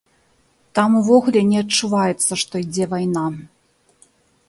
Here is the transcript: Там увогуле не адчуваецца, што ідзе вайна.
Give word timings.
Там 0.79 0.95
увогуле 1.01 1.41
не 1.51 1.57
адчуваецца, 1.63 2.31
што 2.45 2.53
ідзе 2.65 2.85
вайна. 2.95 3.25